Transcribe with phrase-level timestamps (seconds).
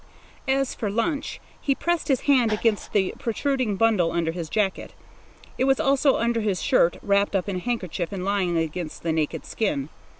[0.47, 4.95] As for lunch, he pressed his hand against the protruding bundle under his jacket.
[5.59, 9.11] It was also under his shirt, wrapped up in a handkerchief and lying against the
[9.11, 9.89] naked skin.